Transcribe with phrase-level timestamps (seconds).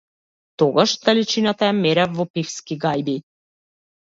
[0.61, 3.17] Тогаш далечината ја мерев во пивски гајби.